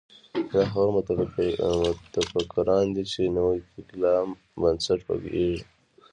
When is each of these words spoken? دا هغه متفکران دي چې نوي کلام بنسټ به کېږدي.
دا 0.51 0.61
هغه 0.73 0.91
متفکران 2.15 2.85
دي 2.95 3.03
چې 3.11 3.21
نوي 3.37 3.59
کلام 3.89 4.27
بنسټ 4.61 4.99
به 5.07 5.15
کېږدي. 5.23 5.63